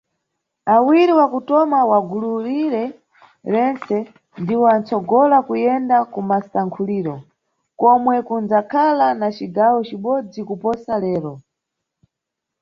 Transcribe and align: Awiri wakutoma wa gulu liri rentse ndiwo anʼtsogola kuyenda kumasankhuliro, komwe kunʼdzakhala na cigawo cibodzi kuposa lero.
Awiri 0.75 1.13
wakutoma 1.19 1.79
wa 1.91 1.99
gulu 2.09 2.31
liri 2.45 2.85
rentse 3.53 3.97
ndiwo 4.41 4.65
anʼtsogola 4.75 5.37
kuyenda 5.47 5.97
kumasankhuliro, 6.13 7.15
komwe 7.79 8.15
kunʼdzakhala 8.27 9.07
na 9.19 9.27
cigawo 9.35 9.79
cibodzi 9.87 10.39
kuposa 10.49 10.93
lero. 11.03 11.33